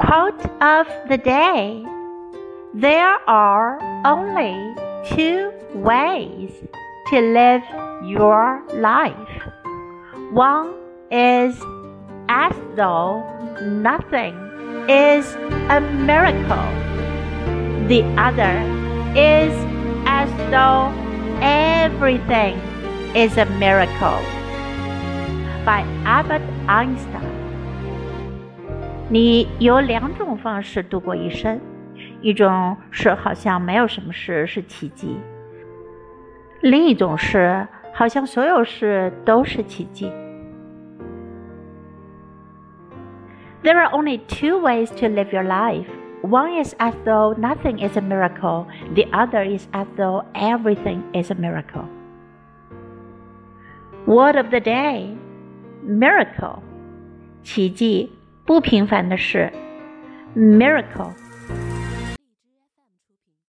[0.00, 1.86] Quote of the day
[2.74, 4.74] There are only
[5.14, 6.50] two ways
[7.10, 7.62] to live
[8.04, 9.42] your life.
[10.32, 10.74] One
[11.12, 11.54] is
[12.28, 13.22] as though
[13.62, 14.34] nothing
[14.88, 15.32] is
[15.70, 16.68] a miracle.
[17.86, 18.56] The other
[19.14, 19.54] is
[20.06, 20.90] as though
[21.40, 22.58] everything
[23.14, 24.18] is a miracle.
[25.64, 27.43] By Albert Einstein.
[29.13, 31.59] 你有两种方式度过一生，
[32.21, 35.17] 一种是好像没有什么事是奇迹，
[36.61, 40.11] 另一种是好像所有事都是奇迹。
[43.63, 45.87] There are only two ways to live your life.
[46.21, 51.31] One is as though nothing is a miracle, the other is as though everything is
[51.31, 51.85] a miracle.
[54.05, 55.15] Word of the day
[55.85, 56.59] Miracle
[57.41, 58.11] 奇迹
[58.46, 59.50] 不平凡的事
[60.36, 61.12] ，miracle